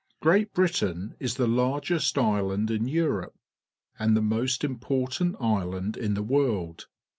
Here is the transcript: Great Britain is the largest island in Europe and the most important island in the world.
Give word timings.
Great 0.19 0.51
Britain 0.55 1.13
is 1.19 1.35
the 1.35 1.45
largest 1.45 2.17
island 2.17 2.71
in 2.71 2.87
Europe 2.87 3.35
and 3.99 4.17
the 4.17 4.21
most 4.23 4.63
important 4.63 5.35
island 5.39 5.95
in 5.95 6.15
the 6.15 6.23
world. 6.23 6.87